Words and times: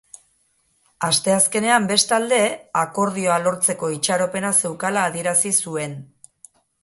Asteazkenean, 1.07 1.83
bestalde, 1.91 2.39
akordioa 2.83 3.37
lortzeko 3.43 3.91
itxaropena 3.99 4.53
zeukala 4.65 5.07
adierazi 5.11 5.55
zuen. 5.67 5.97